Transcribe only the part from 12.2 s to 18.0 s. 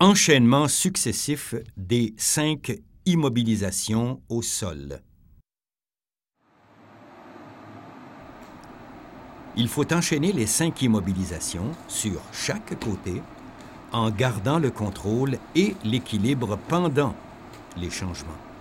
chaque côté en gardant le contrôle et l'équilibre pendant les